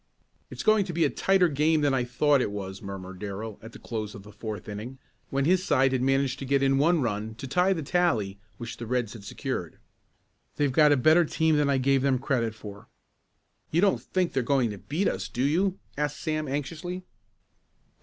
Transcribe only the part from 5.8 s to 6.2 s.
had